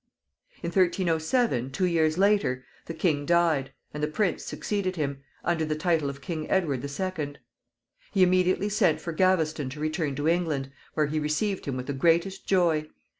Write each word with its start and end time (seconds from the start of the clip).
In 0.63 0.69
1307, 0.69 1.69
two 1.69 1.85
years 1.85 2.17
later, 2.17 2.65
the 2.87 2.93
king 2.95 3.23
died, 3.23 3.71
and 3.93 4.01
the 4.01 4.07
prince 4.07 4.43
succeeded 4.43 4.95
him, 4.95 5.21
under 5.43 5.63
the 5.63 5.75
title 5.75 6.09
of 6.09 6.21
King 6.21 6.49
Edward 6.49 6.81
the 6.81 6.87
Second. 6.87 7.37
He 8.11 8.23
immediately 8.23 8.67
sent 8.67 8.99
for 8.99 9.11
Gaveston 9.13 9.69
to 9.69 9.79
return 9.79 10.15
to 10.15 10.27
England, 10.27 10.71
where 10.95 11.05
he 11.05 11.19
received 11.19 11.65
him 11.65 11.77
with 11.77 11.85
the 11.85 11.93
greatest 11.93 12.47
joy. 12.47 12.87